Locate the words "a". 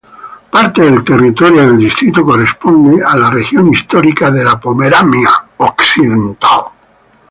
3.05-3.15